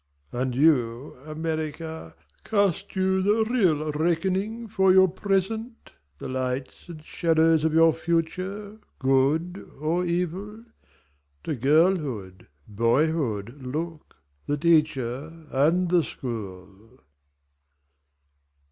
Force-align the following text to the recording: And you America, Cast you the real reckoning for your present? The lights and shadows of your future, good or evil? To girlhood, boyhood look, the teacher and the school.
And 0.31 0.55
you 0.55 1.13
America, 1.27 2.15
Cast 2.43 2.95
you 2.95 3.21
the 3.21 3.45
real 3.53 3.91
reckoning 3.91 4.67
for 4.67 4.91
your 4.91 5.07
present? 5.07 5.91
The 6.17 6.27
lights 6.27 6.85
and 6.89 7.05
shadows 7.05 7.63
of 7.63 7.71
your 7.75 7.93
future, 7.93 8.79
good 8.97 9.63
or 9.79 10.03
evil? 10.03 10.65
To 11.43 11.55
girlhood, 11.55 12.47
boyhood 12.67 13.61
look, 13.61 14.15
the 14.47 14.57
teacher 14.57 15.45
and 15.51 15.87
the 15.91 16.03
school. 16.03 17.01